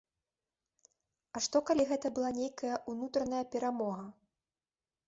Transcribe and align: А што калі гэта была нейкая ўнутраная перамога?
А 1.35 1.43
што 1.47 1.57
калі 1.71 1.83
гэта 1.91 2.07
была 2.17 2.33
нейкая 2.41 2.75
ўнутраная 2.95 3.45
перамога? 3.59 4.03